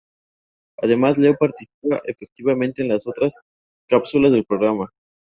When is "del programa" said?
4.31-4.91